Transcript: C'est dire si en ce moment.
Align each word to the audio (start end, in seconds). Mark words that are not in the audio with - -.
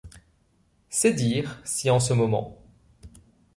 C'est 0.89 1.13
dire 1.13 1.61
si 1.63 1.91
en 1.91 1.99
ce 1.99 2.13
moment. 2.15 2.57